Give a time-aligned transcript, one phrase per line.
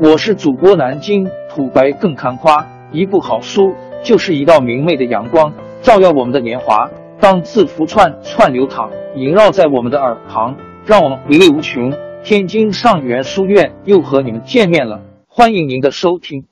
[0.00, 6.90] 我是主播南京土白更看花，一部好书就是一道明媚的阳光，照耀我们的年华。
[7.20, 11.92] 当字符串串流淌，萦绕在我们的耳旁，让我们回味无穷。
[12.24, 16.48] 天津上元书院又和你们见面了，欢迎您的收听。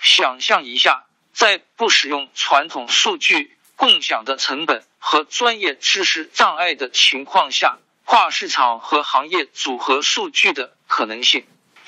[0.00, 1.04] 想象一下，
[1.34, 7.76] 在不使用传统数据共享的成本和专业知识障碍的情况下，
[8.06, 11.44] 跨市场和行业组合数据的可能性。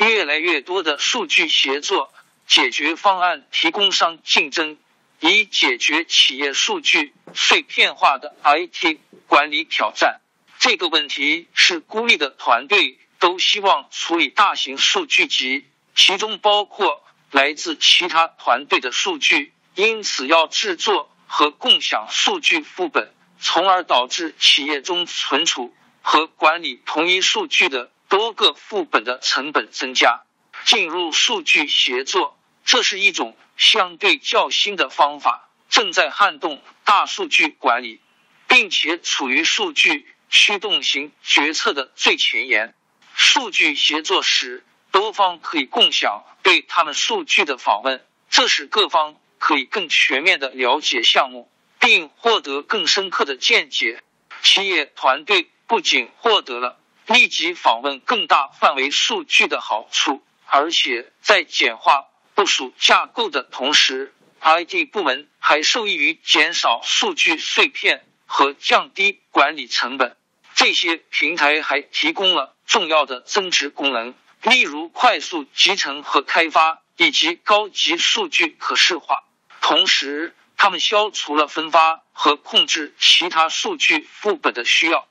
[0.07, 2.13] 越来越多的数据协作
[2.47, 4.79] 解决方案提供商竞争，
[5.21, 10.21] 以解决企业数据碎片化的 IT 管理挑战。
[10.59, 27.91] 这个问题是孤立的团队都希望处理大型数据集，其中包括来自其他团队的数据，因此要制作和共享数据副本，从而导致企业中存储和管理同一数据的。
[28.09, 30.23] 多个副本的成本增加，
[30.65, 38.01] 进入数据协作，这是一种相对较新的方法，正在撼动大数据管理，
[38.47, 42.75] 并且处于数据驱动型决策的最前沿。
[43.15, 54.03] 数据协作时，多方可以共享对他们数据的访问，这使各方可以更全面的了解项目，并获得更深刻的见解。
[54.41, 56.79] 企业团队不仅获得了。
[57.09, 70.17] 立即访问更大范围数据的好处，而且在简化部署架构的同时，IT 部门还受益于减少数据碎片和降低管理成本。
[70.55, 79.25] 这些平台还提供了重要的增值功能，例如快速集成和开发以及高级数据可视化。
[79.63, 85.09] 同时，他们消除了分发和控制其他数据副本的需要。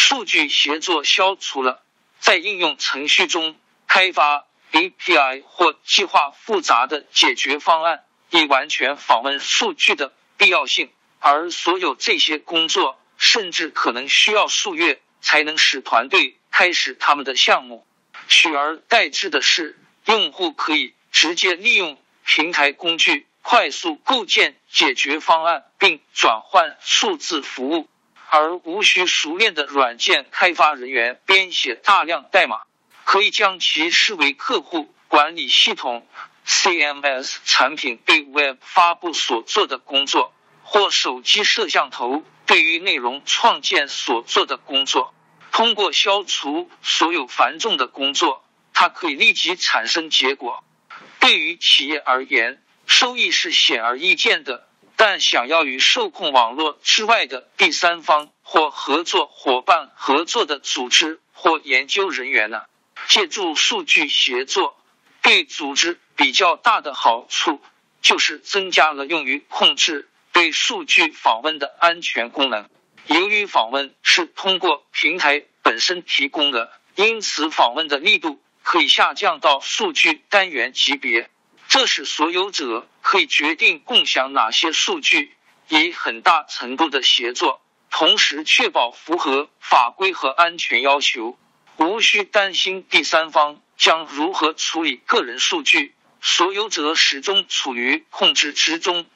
[0.00, 1.82] 数据协作消除了
[2.20, 3.54] 在应用程序中
[3.86, 17.86] 开发 API 或计划复杂的解决方案以完全访问数据的必要性，而所有这些工作甚至可能需要数月才能使团队开始他们的项目。
[18.26, 27.86] 取而代之的是，用户可以直接利用平台工具快速构建解决方案，并转换数字服务。
[28.32, 32.60] 而无需熟练的软件开发人员编写大量代码，
[33.04, 36.06] 可以将其视为客户管理系统
[36.46, 40.32] CMS 产品对 Web 发布所做的工作，
[40.62, 45.12] 或手机摄像头对于内容创建所做的工作。
[45.50, 50.62] 通过消除所有繁重的工作，它可以立即产生结果。
[51.18, 54.68] 对于企业而言，收益是显而易见的。
[55.02, 62.64] 但想要与受控网络之外的第三方或合作伙伴合作的组织或研究人员呢？
[63.08, 64.78] 借助数据协作，
[65.22, 67.62] 对组织比较大的好处
[68.02, 72.68] 就是增加了用于控制对数据访问的安全功能。
[73.06, 81.30] 由于访问是通过平台本身提供的，因此访问的力度可以下降到数据单元级别。
[81.70, 85.36] 这使所有者可以决定共享哪些数据，
[85.68, 91.38] 以很大程度的协作，同时确保符合法规和安全要求，
[91.76, 95.94] 无需担心第三方将如何处理个人数据。
[96.20, 99.06] 所有者始终处于控制之中，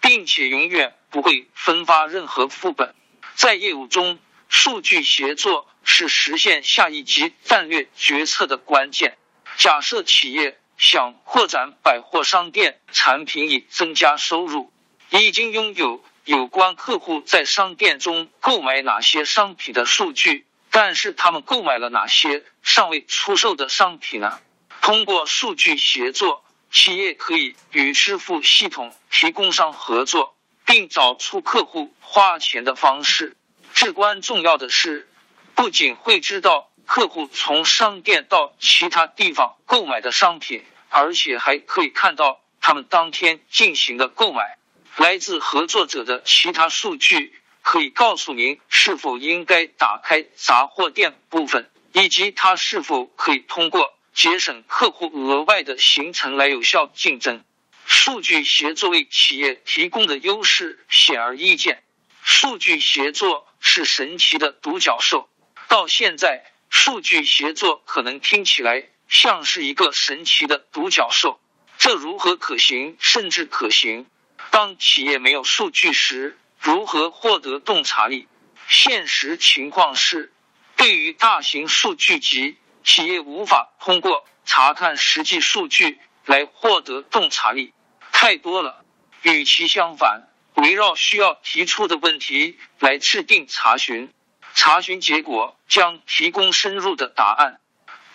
[0.00, 2.94] 并且永远不会分发任何副本。
[3.34, 9.18] 在业务中，数据协作是实现下一级战略决策的关键。
[9.56, 10.60] 假设企业。
[10.76, 14.72] 想扩展百货商店产品以增加收入，
[15.10, 24.40] 已经拥有有关客户在商店中购买哪些商品的数据，但是他们购买了哪些尚未出售的商品呢？
[24.80, 30.36] 通过数据协作，企业可以与支付系统提供商合作，
[30.66, 33.36] 并找出客户花钱的方式。
[33.72, 35.08] 至关重要的是，
[35.54, 36.70] 不仅会知道。
[36.86, 44.58] 客户从商店到其他地方购买的商品，而且还可以看到他们当天进行的购买。
[44.96, 57.42] 来自合作者的其他数据可以告诉您是否应该打开杂货店部分，以及他是否可以通过节省客户额外的行程来有效竞争。
[57.86, 61.82] 数据协作为企业提供的优势显而易见。
[62.22, 65.28] 数据协作是神奇的独角兽，
[65.68, 66.44] 到现在。
[66.76, 71.40] 数据协作可能听起来像是一个神奇的独角兽，
[71.78, 72.96] 这如何可行？
[72.98, 74.06] 甚至可行？
[74.50, 78.26] 当企业没有数据时，如何获得洞察力？
[78.66, 80.32] 现实情况是，
[80.76, 87.72] 对于大型数据集，企业无法通过查看实际数据来获得洞察力
[88.10, 88.84] 太多了。
[89.22, 94.12] 与其相反，围绕需要提出的问题来制定查询，
[94.54, 97.60] 查询结果将提供深入的答案。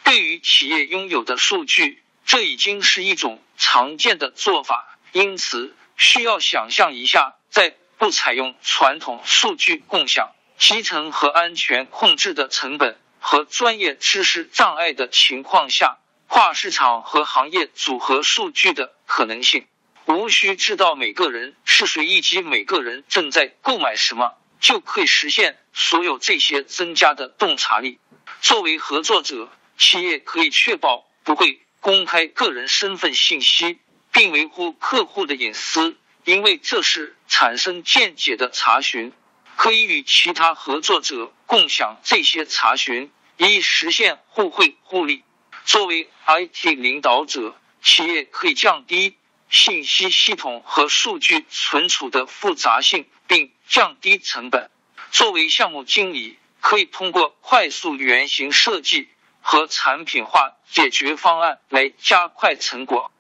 [0.04, 4.98] 对于企业拥有的数据，这已经是一种常见的做法。
[5.12, 15.98] 因此，需要想象一下，在不采用传统数据共享、集成和安全控制的成本和专业知识障碍的情况下，
[16.28, 19.68] 跨市场和行业组合数据的可能性。
[20.06, 28.00] 无需知道每个人是谁以及每个人正在购买什么，就可以实现所有这些增加的洞察力。
[28.42, 33.80] 作为合作者，企业可以确保不会公开个人身份信息。
[34.12, 35.96] 并维护客户的隐私，
[36.26, 39.14] 因为这是产生见解的查询，
[39.56, 45.24] 可以与其他合作者共享这些查询，以实现互惠互利。
[45.64, 49.16] 作为 IT 领导者，企业可以降低
[49.52, 54.70] 信息系统和数据存储的复杂性，并降低成本。
[55.12, 59.08] 作为项目经理，可以通过快速原型设计
[59.42, 63.12] 和产品化解决方案来加快成果。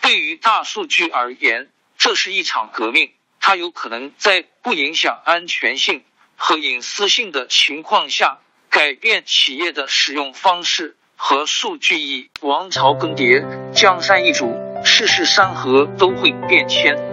[0.00, 3.12] 对于大数据而言，这是一场革命。
[3.40, 6.04] 它有可能在不影响安全性
[6.36, 8.38] 和隐私性的情况下，
[8.70, 12.30] 改变企业的使用方式和数据意。
[12.40, 17.11] 王朝更迭，江山易主，世事山河都会变迁。